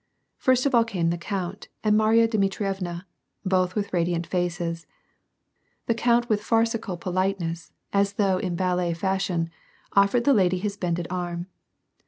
[0.39, 3.05] First of all came the count and Marya Dmitrievna,
[3.45, 4.87] both with radiant faces.
[5.85, 9.51] The count with farcical politeness, as though in ballet fashion,
[9.93, 11.45] offered the lady his bended arm.